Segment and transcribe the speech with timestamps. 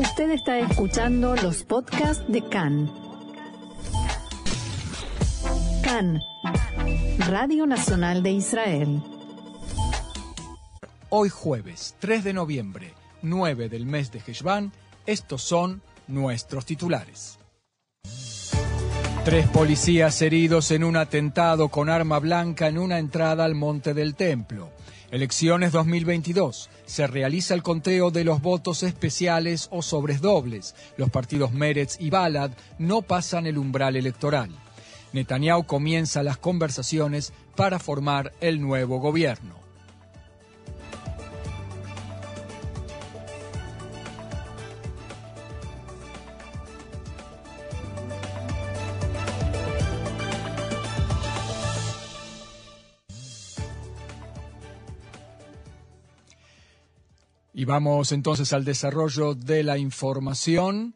[0.00, 2.90] Usted está escuchando los podcasts de CAN.
[5.82, 6.18] CAN,
[7.28, 9.02] Radio Nacional de Israel.
[11.10, 14.72] Hoy jueves 3 de noviembre, 9 del mes de Heshvan,
[15.04, 17.38] estos son nuestros titulares.
[19.26, 24.14] Tres policías heridos en un atentado con arma blanca en una entrada al Monte del
[24.14, 24.70] Templo.
[25.10, 26.70] Elecciones 2022.
[26.86, 30.76] Se realiza el conteo de los votos especiales o sobres dobles.
[30.96, 34.50] Los partidos Meretz y Balad no pasan el umbral electoral.
[35.12, 39.59] Netanyahu comienza las conversaciones para formar el nuevo gobierno.
[57.60, 60.94] Y vamos entonces al desarrollo de la información.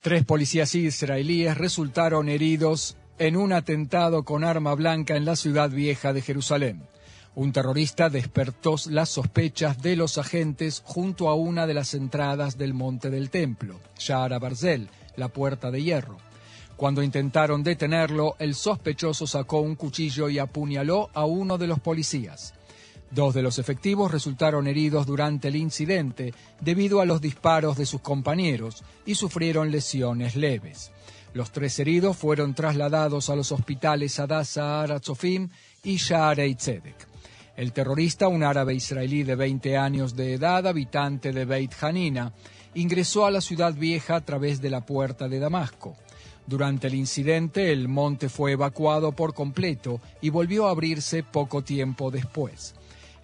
[0.00, 6.12] Tres policías israelíes resultaron heridos en un atentado con arma blanca en la ciudad vieja
[6.12, 6.82] de Jerusalén.
[7.36, 12.74] Un terrorista despertó las sospechas de los agentes junto a una de las entradas del
[12.74, 16.16] monte del templo, Shara Barzel, la puerta de hierro.
[16.76, 22.54] Cuando intentaron detenerlo, el sospechoso sacó un cuchillo y apuñaló a uno de los policías.
[23.10, 28.00] Dos de los efectivos resultaron heridos durante el incidente debido a los disparos de sus
[28.00, 30.92] compañeros y sufrieron lesiones leves.
[31.34, 35.48] Los tres heridos fueron trasladados a los hospitales Adasa Aratzofim
[35.82, 37.08] y Shaarei Tzedek.
[37.56, 42.32] El terrorista, un árabe israelí de 20 años de edad, habitante de Beit Hanina,
[42.74, 45.96] ingresó a la ciudad vieja a través de la puerta de Damasco.
[46.46, 52.10] Durante el incidente, el monte fue evacuado por completo y volvió a abrirse poco tiempo
[52.10, 52.74] después.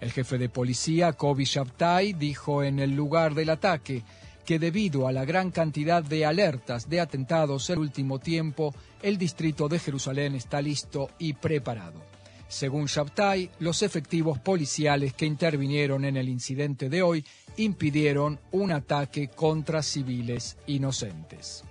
[0.00, 4.02] El jefe de policía, Kobi Shabtai, dijo en el lugar del ataque
[4.44, 9.18] que debido a la gran cantidad de alertas de atentados en el último tiempo, el
[9.18, 12.00] distrito de Jerusalén está listo y preparado.
[12.48, 17.24] Según Shabtai, los efectivos policiales que intervinieron en el incidente de hoy
[17.56, 21.64] impidieron un ataque contra civiles inocentes.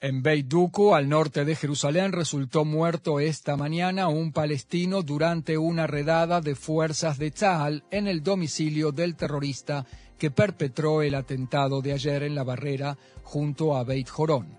[0.00, 5.88] En Beit Duku, al norte de Jerusalén, resultó muerto esta mañana un palestino durante una
[5.88, 9.86] redada de fuerzas de Tzahal en el domicilio del terrorista
[10.16, 14.56] que perpetró el atentado de ayer en la barrera junto a Beit Jorón.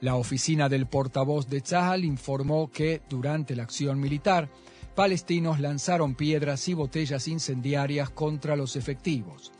[0.00, 4.48] La oficina del portavoz de Tzahal informó que, durante la acción militar,
[4.96, 9.52] palestinos lanzaron piedras y botellas incendiarias contra los efectivos.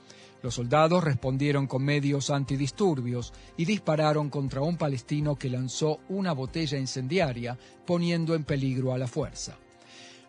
[0.43, 6.79] Los soldados respondieron con medios antidisturbios y dispararon contra un palestino que lanzó una botella
[6.79, 9.59] incendiaria, poniendo en peligro a la fuerza.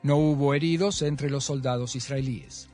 [0.04, 2.68] No hubo heridos entre los soldados israelíes.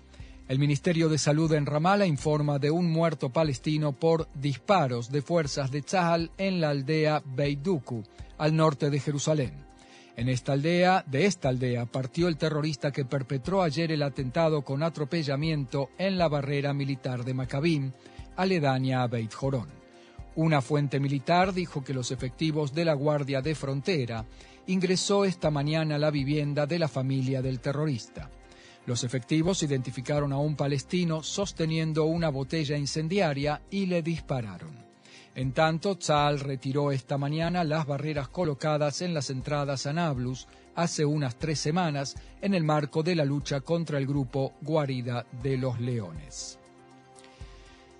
[0.47, 5.71] El Ministerio de Salud en Ramallah informa de un muerto palestino por disparos de fuerzas
[5.71, 8.03] de Tzahal en la aldea Beiduku,
[8.37, 9.66] al norte de Jerusalén.
[10.17, 14.81] En esta aldea, de esta aldea, partió el terrorista que perpetró ayer el atentado con
[14.81, 17.91] atropellamiento en la barrera militar de Maccabim,
[18.35, 19.67] aledaña a Beit Jorón.
[20.35, 24.25] Una fuente militar dijo que los efectivos de la Guardia de Frontera
[24.65, 28.31] ingresó esta mañana a la vivienda de la familia del terrorista.
[28.87, 34.86] Los efectivos identificaron a un palestino sosteniendo una botella incendiaria y le dispararon.
[35.37, 41.05] En tanto, Tzal retiró esta mañana las barreras colocadas en las entradas a Nablus hace
[41.05, 45.79] unas tres semanas en el marco de la lucha contra el grupo Guarida de los
[45.79, 46.57] Leones.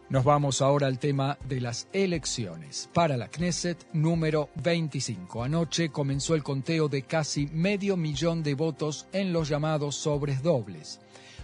[0.09, 2.89] Nos vamos ahora al tema de las elecciones.
[2.91, 5.43] Para la Knesset número 25.
[5.43, 11.01] Anoche comenzó el conteo de casi medio millón de votos en los llamados sobres dobles.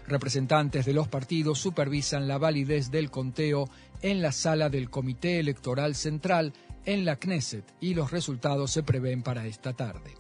[0.07, 3.69] Representantes de los partidos supervisan la validez del conteo
[4.01, 6.53] en la sala del Comité Electoral Central
[6.85, 10.15] en la Knesset y los resultados se prevén para esta tarde.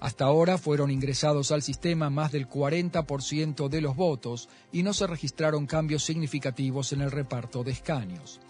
[0.00, 5.08] Hasta ahora fueron ingresados al sistema más del 40% de los votos y no se
[5.08, 8.40] registraron cambios significativos en el reparto de escaños.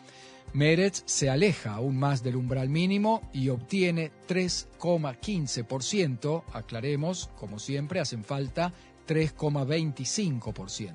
[0.53, 8.25] Meretz se aleja aún más del umbral mínimo y obtiene 3,15%, aclaremos, como siempre hacen
[8.25, 8.75] falta
[9.08, 10.93] 3,25%.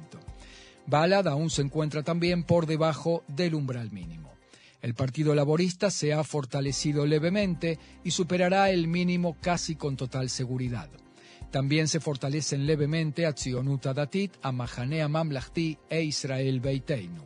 [0.86, 4.31] Balad aún se encuentra también por debajo del umbral mínimo.
[4.81, 10.89] El Partido Laborista se ha fortalecido levemente y superará el mínimo casi con total seguridad.
[11.51, 13.33] También se fortalecen levemente a
[13.94, 17.21] Datit, a Mahanea Mamlahti e Israel Beiteinu.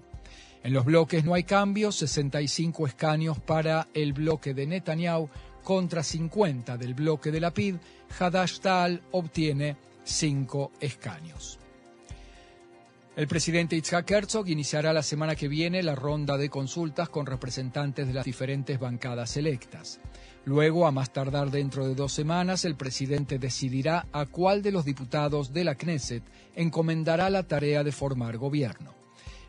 [0.63, 5.29] En los bloques no hay cambios, 65 escaños para el bloque de Netanyahu
[5.63, 7.75] contra 50 del bloque de la PID,
[8.19, 9.77] Hadash-Tal obtiene
[10.07, 11.59] 5 escaños.
[13.17, 18.07] El presidente Itzhak Herzog iniciará la semana que viene la ronda de consultas con representantes
[18.07, 19.99] de las diferentes bancadas electas.
[20.45, 24.85] Luego, a más tardar dentro de dos semanas, el presidente decidirá a cuál de los
[24.85, 26.23] diputados de la Knesset
[26.55, 28.93] encomendará la tarea de formar gobierno.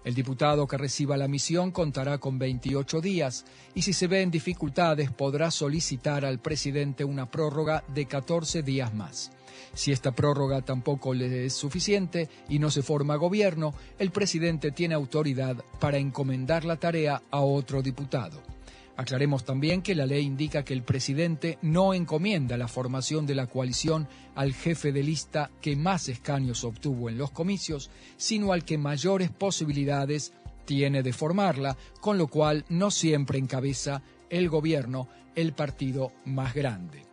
[0.05, 4.31] El diputado que reciba la misión contará con 28 días y si se ve en
[4.31, 9.33] dificultades podrá solicitar al presidente una prórroga de 14 días más.
[9.75, 14.95] Si esta prórroga tampoco le es suficiente y no se forma gobierno, el presidente tiene
[14.95, 18.43] autoridad para encomendar la tarea a otro diputado.
[18.99, 23.47] Aclaremos también que la ley indica que el presidente no encomienda la formación de la
[23.47, 28.77] coalición al jefe de lista que más escaños obtuvo en los comicios, sino al que
[28.77, 30.33] mayores posibilidades
[30.65, 35.07] tiene de formarla, con lo cual no siempre encabeza el gobierno
[35.37, 37.05] el partido más grande.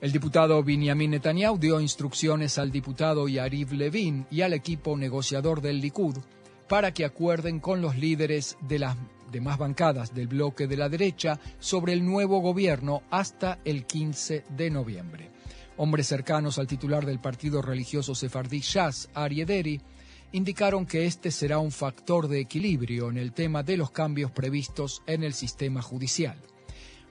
[0.00, 5.82] El diputado Benjamin Netanyahu dio instrucciones al diputado Yariv Levin y al equipo negociador del
[5.82, 6.16] Likud
[6.70, 8.96] para que acuerden con los líderes de las
[9.30, 14.70] demás bancadas del bloque de la derecha sobre el nuevo gobierno hasta el 15 de
[14.70, 15.30] noviembre.
[15.76, 19.80] Hombres cercanos al titular del partido religioso sefardí Shas, Ariederi,
[20.32, 25.02] indicaron que este será un factor de equilibrio en el tema de los cambios previstos
[25.06, 26.38] en el sistema judicial.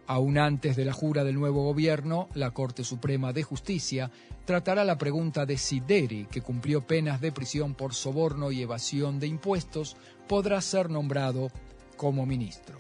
[0.10, 4.10] Aún antes de la jura del nuevo gobierno, la Corte Suprema de Justicia
[4.44, 9.20] tratará la pregunta de si Deri, que cumplió penas de prisión por soborno y evasión
[9.20, 11.52] de impuestos, podrá ser nombrado
[12.00, 12.80] como ministro.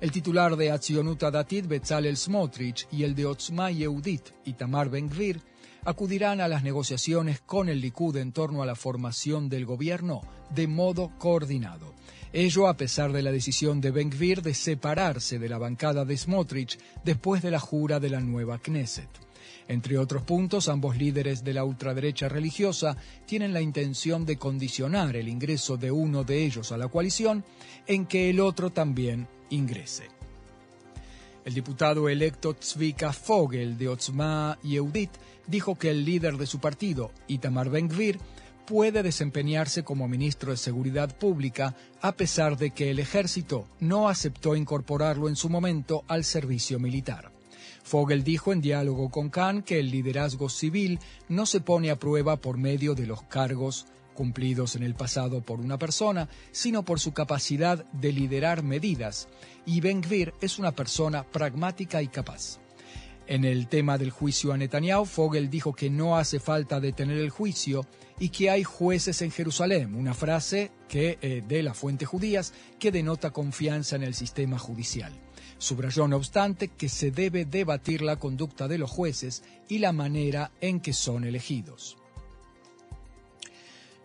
[0.00, 5.38] El titular de Atzionuta Datit, Bezalel Smotrich, y el de Otzma Yehudit, Itamar Ben-Gvir,
[5.84, 10.66] acudirán a las negociaciones con el Likud en torno a la formación del gobierno de
[10.66, 11.92] modo coordinado.
[12.32, 16.78] Ello a pesar de la decisión de Ben-Gvir de separarse de la bancada de Smotrich
[17.04, 19.10] después de la jura de la nueva Knesset.
[19.68, 22.96] Entre otros puntos, ambos líderes de la ultraderecha religiosa
[23.26, 27.44] tienen la intención de condicionar el ingreso de uno de ellos a la coalición
[27.86, 30.08] en que el otro también ingrese.
[31.44, 35.10] El diputado electo Tzvika Fogel de Otzma Yehudit
[35.46, 38.18] dijo que el líder de su partido, Itamar Ben-Gvir,
[38.64, 44.54] puede desempeñarse como ministro de Seguridad Pública a pesar de que el ejército no aceptó
[44.54, 47.32] incorporarlo en su momento al servicio militar.
[47.82, 50.98] Fogel dijo en diálogo con Khan que el liderazgo civil
[51.28, 55.60] no se pone a prueba por medio de los cargos cumplidos en el pasado por
[55.60, 59.28] una persona, sino por su capacidad de liderar medidas,
[59.66, 62.58] y Ben Gvir es una persona pragmática y capaz.
[63.26, 67.30] En el tema del juicio a Netanyahu, Fogel dijo que no hace falta detener el
[67.30, 67.86] juicio
[68.18, 72.90] y que hay jueces en Jerusalén, una frase que eh, de las fuentes judías que
[72.90, 75.12] denota confianza en el sistema judicial.
[75.62, 80.50] Subrayó, no obstante, que se debe debatir la conducta de los jueces y la manera
[80.60, 81.96] en que son elegidos.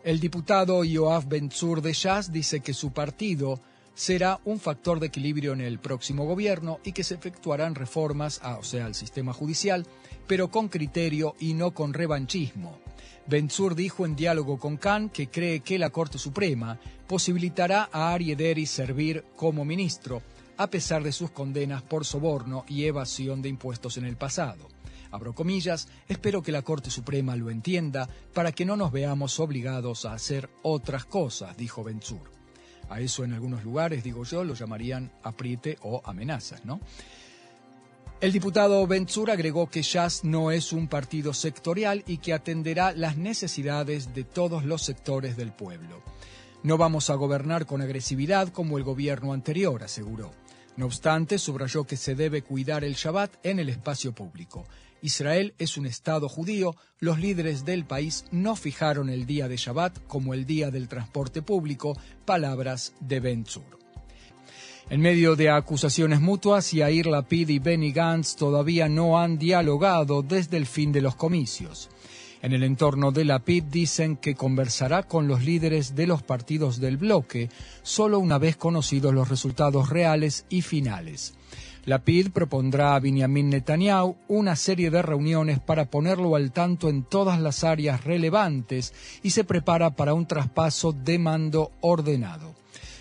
[0.03, 3.59] El diputado Yoav Benzur de Shas dice que su partido
[3.95, 8.63] será un factor de equilibrio en el próximo gobierno y que se efectuarán reformas, o
[8.63, 9.87] sea, al sistema judicial,
[10.27, 12.77] pero con criterio y no con revanchismo.
[13.25, 18.67] Benzur dijo en diálogo con Khan que cree que la Corte Suprema posibilitará a Ari
[18.67, 20.21] servir como ministro,
[20.57, 24.67] a pesar de sus condenas por soborno y evasión de impuestos en el pasado.
[25.11, 30.05] Abro comillas, espero que la Corte Suprema lo entienda para que no nos veamos obligados
[30.05, 32.29] a hacer otras cosas, dijo Benzur.
[32.89, 36.79] A eso en algunos lugares, digo yo, lo llamarían apriete o amenazas, ¿no?
[38.19, 43.15] El diputado Benzur agregó que Jazz no es un partido sectorial y que atenderá las
[43.15, 46.01] necesidades de todos los sectores del pueblo.
[46.63, 50.31] No vamos a gobernar con agresividad como el gobierno anterior, aseguró.
[50.77, 54.65] No obstante, subrayó que se debe cuidar el Shabbat en el espacio público.
[55.01, 60.05] Israel es un Estado judío, los líderes del país no fijaron el día de Shabbat
[60.07, 63.77] como el día del transporte público, palabras de Ben Tzur.
[64.89, 70.57] En medio de acusaciones mutuas, Yair Lapid y Benny Gantz todavía no han dialogado desde
[70.57, 71.89] el fin de los comicios.
[72.41, 76.79] En el entorno de la PID dicen que conversará con los líderes de los partidos
[76.79, 77.49] del bloque
[77.81, 81.33] solo una vez conocidos los resultados reales y finales.
[81.85, 87.03] La PID propondrá a Benjamin Netanyahu una serie de reuniones para ponerlo al tanto en
[87.03, 92.53] todas las áreas relevantes y se prepara para un traspaso de mando ordenado.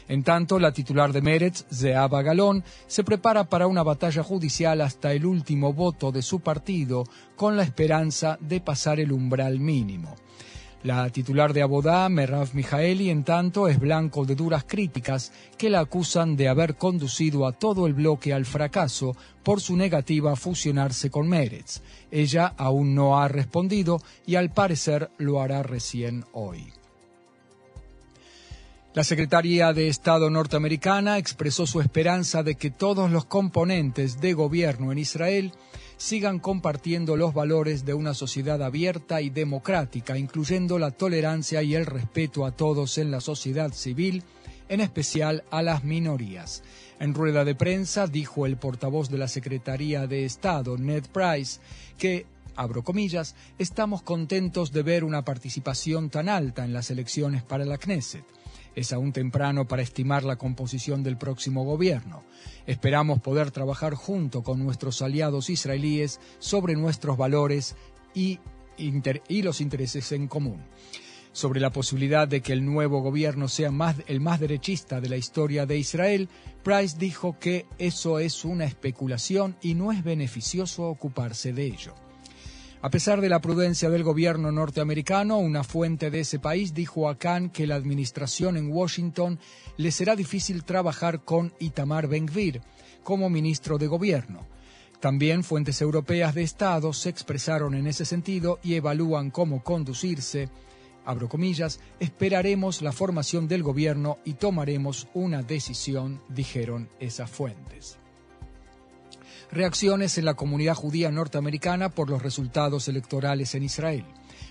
[0.09, 5.13] En tanto, la titular de Meretz, Zeaba Galón, se prepara para una batalla judicial hasta
[5.13, 10.15] el último voto de su partido, con la esperanza de pasar el umbral mínimo.
[10.87, 15.81] La titular de Abodá, Merav Mijaeli, en tanto, es blanco de duras críticas que la
[15.81, 21.11] acusan de haber conducido a todo el bloque al fracaso por su negativa a fusionarse
[21.11, 21.81] con Meretz.
[22.13, 26.73] Ella aún no ha respondido y al parecer lo hará recién hoy.
[28.97, 34.91] La Secretaría de Estado norteamericana expresó su esperanza de que todos los componentes de gobierno
[34.91, 35.53] en Israel
[35.99, 41.85] sigan compartiendo los valores de una sociedad abierta y democrática, incluyendo la tolerancia y el
[41.85, 44.23] respeto a todos en la sociedad civil,
[44.71, 46.63] en especial a las minorías.
[46.99, 51.61] En rueda de prensa dijo el portavoz de la Secretaría de Estado, Ned Price,
[51.99, 52.25] que
[52.57, 57.77] abro comillas, estamos contentos de ver una participación tan alta en las elecciones para la
[57.77, 58.25] Knesset.
[58.77, 62.23] Es aún temprano para estimar la composición del próximo gobierno.
[62.67, 67.75] Esperamos poder trabajar junto con nuestros aliados israelíes sobre nuestros valores
[68.15, 68.39] y,
[69.29, 70.63] los intereses en común.
[71.33, 73.73] Sobre la posibilidad de que el nuevo gobierno sea
[74.07, 76.29] el más derechista de la historia de Israel,
[76.63, 82.06] Price dijo que eso es una especulación y no es beneficioso ocuparse de ello.
[82.87, 87.19] A pesar de la prudencia del gobierno norteamericano, una fuente de ese país dijo a
[87.19, 89.41] Khan que la administración en Washington
[89.77, 92.63] le será difícil trabajar con Itamar Ben-Gvir
[93.03, 94.47] como ministro de gobierno.
[95.01, 100.49] También fuentes europeas de Estado se expresaron en ese sentido y evalúan cómo conducirse.
[101.05, 107.99] Abro comillas, esperaremos la formación del gobierno y tomaremos una decisión, dijeron esas fuentes
[109.51, 114.05] reacciones en la comunidad judía norteamericana por los resultados electorales en Israel.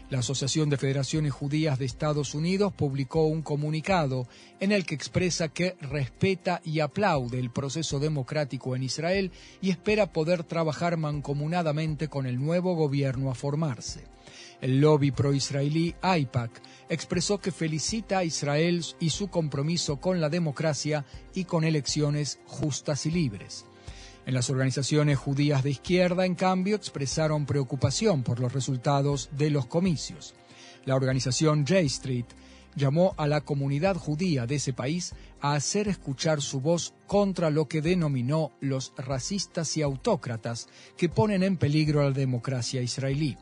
[0.10, 4.28] La Asociación de Federaciones Judías de Estados Unidos publicó un comunicado
[4.60, 10.14] en el que expresa que respeta y aplaude el proceso democrático en Israel y espera
[10.14, 14.04] poder trabajar mancomunadamente con el nuevo gobierno a formarse.
[14.62, 21.04] El lobby pro-israelí AIPAC expresó que felicita a Israel y su compromiso con la democracia
[21.34, 23.66] y con elecciones justas y libres.
[24.26, 29.68] En las organizaciones judías de izquierda, en cambio, expresaron preocupación por los resultados de los
[29.68, 30.34] comicios.
[30.86, 32.26] La organización J Street
[32.76, 37.68] llamó a la comunidad judía de ese país a hacer escuchar su voz contra lo
[37.68, 40.68] que denominó los racistas y autócratas
[40.98, 43.38] que ponen en peligro la democracia israelí.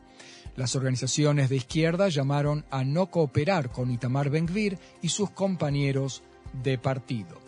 [0.54, 6.22] Las organizaciones de izquierda llamaron a no cooperar con Itamar Ben-Gvir y sus compañeros
[6.62, 7.43] de partido.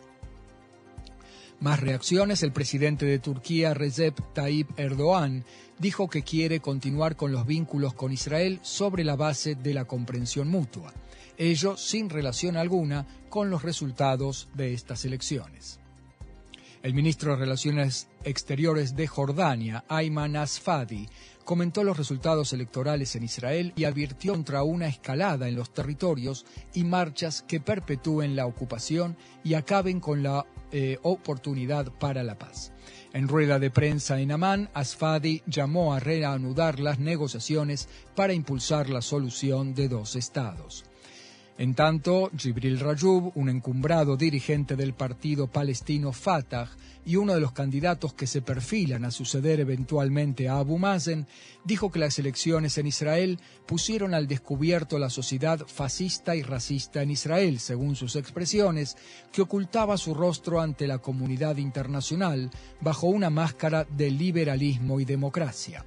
[1.60, 5.44] Más reacciones, el presidente de Turquía, Recep Tayyip Erdogan,
[5.78, 10.48] dijo que quiere continuar con los vínculos con Israel sobre la base de la comprensión
[10.48, 10.92] mutua,
[11.38, 15.80] ello sin relación alguna con los resultados de estas elecciones.
[16.82, 21.08] El ministro de Relaciones Exteriores de Jordania, Ayman Asfadi,
[21.44, 26.44] comentó los resultados electorales en Israel y advirtió contra una escalada en los territorios
[26.74, 32.72] y marchas que perpetúen la ocupación y acaben con la eh, oportunidad para la paz.
[33.12, 39.00] En rueda de prensa en Amán, Asfadi llamó a reanudar las negociaciones para impulsar la
[39.00, 40.84] solución de dos estados.
[41.58, 46.68] En tanto, Jibril Rajub, un encumbrado dirigente del partido palestino Fatah
[47.06, 51.26] y uno de los candidatos que se perfilan a suceder eventualmente a Abu Mazen,
[51.64, 57.10] dijo que las elecciones en Israel pusieron al descubierto la sociedad fascista y racista en
[57.10, 58.98] Israel, según sus expresiones,
[59.32, 62.50] que ocultaba su rostro ante la comunidad internacional
[62.82, 65.86] bajo una máscara de liberalismo y democracia.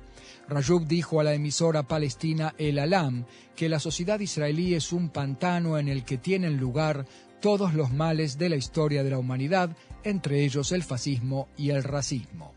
[0.49, 3.25] Rajoub dijo a la emisora palestina El Alam
[3.55, 7.05] que la sociedad israelí es un pantano en el que tienen lugar
[7.39, 9.69] todos los males de la historia de la humanidad,
[10.03, 12.53] entre ellos el fascismo y el racismo.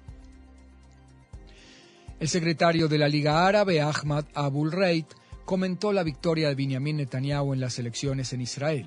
[2.19, 5.07] El secretario de la Liga Árabe, Ahmad Abul Reit,
[5.45, 8.87] comentó la victoria de Benjamin Netanyahu en las elecciones en Israel.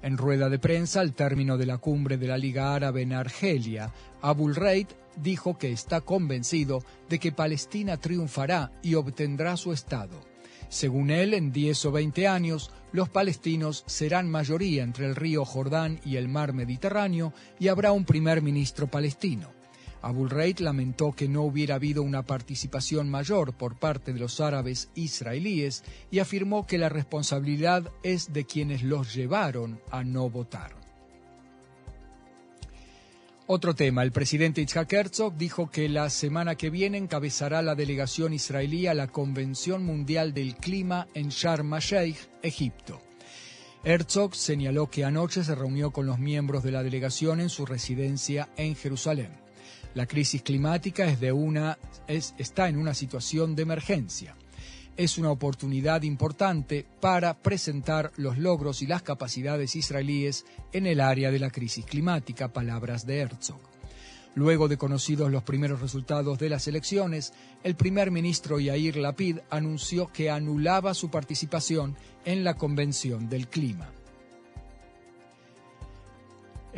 [0.00, 3.92] En rueda de prensa al término de la cumbre de la Liga Árabe en Argelia,
[4.22, 4.88] Abul Reit
[5.22, 10.20] dijo que está convencido de que Palestina triunfará y obtendrá su Estado.
[10.68, 16.00] Según él, en 10 o 20 años, los palestinos serán mayoría entre el río Jordán
[16.04, 19.48] y el mar Mediterráneo y habrá un primer ministro palestino.
[20.00, 24.90] Abul Reit lamentó que no hubiera habido una participación mayor por parte de los árabes
[24.94, 30.77] israelíes y afirmó que la responsabilidad es de quienes los llevaron a no votar.
[33.50, 38.34] Otro tema, el presidente Itzhak Herzog dijo que la semana que viene encabezará la delegación
[38.34, 43.00] israelí a la Convención Mundial del Clima en Sharm el-Sheikh, Egipto.
[43.84, 48.50] Herzog señaló que anoche se reunió con los miembros de la delegación en su residencia
[48.58, 49.30] en Jerusalén.
[49.94, 54.36] La crisis climática está en una situación de emergencia.
[54.98, 61.30] Es una oportunidad importante para presentar los logros y las capacidades israelíes en el área
[61.30, 63.60] de la crisis climática, palabras de Herzog.
[64.34, 70.12] Luego de conocidos los primeros resultados de las elecciones, el primer ministro Yair Lapid anunció
[70.12, 73.88] que anulaba su participación en la Convención del Clima.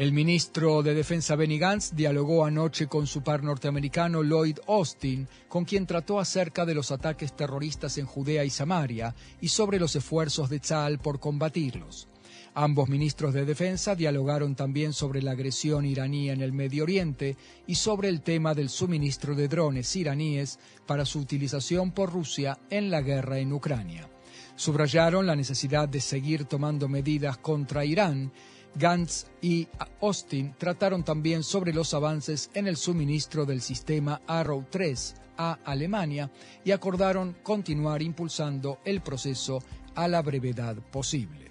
[0.00, 5.66] El ministro de Defensa Benny Gantz dialogó anoche con su par norteamericano Lloyd Austin, con
[5.66, 10.48] quien trató acerca de los ataques terroristas en Judea y Samaria y sobre los esfuerzos
[10.48, 12.08] de Tzal por combatirlos.
[12.54, 17.74] Ambos ministros de Defensa dialogaron también sobre la agresión iraní en el Medio Oriente y
[17.74, 23.02] sobre el tema del suministro de drones iraníes para su utilización por Rusia en la
[23.02, 24.08] guerra en Ucrania.
[24.56, 28.32] Subrayaron la necesidad de seguir tomando medidas contra Irán
[28.74, 29.68] Gantz y
[30.00, 36.30] Austin trataron también sobre los avances en el suministro del sistema Arrow 3 a Alemania
[36.64, 39.58] y acordaron continuar impulsando el proceso
[39.94, 41.50] a la brevedad posible.